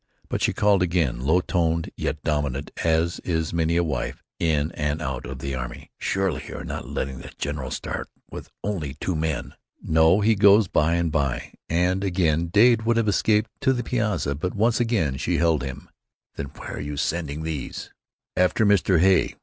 But 0.29 0.41
she 0.41 0.51
called 0.51 0.81
again, 0.81 1.19
low 1.19 1.41
toned, 1.41 1.91
yet 1.95 2.23
dominant, 2.23 2.71
as 2.83 3.19
is 3.19 3.53
many 3.53 3.75
a 3.77 3.83
wife 3.83 4.23
in 4.39 4.71
and 4.71 4.99
out 4.99 5.27
of 5.27 5.37
the 5.37 5.53
army. 5.53 5.91
"Surely 5.99 6.41
you 6.49 6.55
are 6.57 6.63
not 6.65 6.89
letting 6.89 7.19
the 7.19 7.31
general 7.37 7.69
start 7.69 8.09
with 8.31 8.49
only 8.63 8.95
two 8.95 9.15
men!" 9.15 9.53
"No, 9.79 10.21
he 10.21 10.33
goes 10.33 10.67
by 10.67 10.95
and 10.95 11.11
by." 11.11 11.53
And 11.69 12.03
again 12.03 12.47
Dade 12.47 12.81
would 12.81 12.97
have 12.97 13.07
escaped 13.07 13.51
to 13.61 13.73
the 13.73 13.83
piazza, 13.83 14.33
but 14.33 14.55
once 14.55 14.79
again 14.79 15.17
she 15.17 15.37
held 15.37 15.61
him. 15.61 15.87
"Then 16.35 16.47
where 16.47 16.77
are 16.77 16.81
you 16.81 16.97
sending 16.97 17.43
these?" 17.43 17.91
"After 18.35 18.65
Mr. 18.65 18.99
Hay. 19.01 19.35